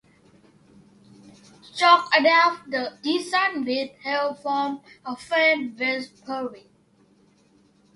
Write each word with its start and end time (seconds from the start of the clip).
Jock 1.75 2.09
adapted 2.17 2.71
the 2.71 2.93
design 3.03 3.63
with 3.63 3.91
help 4.01 4.41
from 4.41 4.81
a 5.05 5.15
friend, 5.15 5.77
Wes 5.79 6.07
Perry. 6.25 6.67